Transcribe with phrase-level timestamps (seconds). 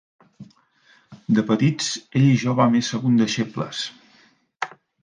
[1.39, 1.91] De petits,
[2.21, 3.87] ell i jo vam ésser condeixebles.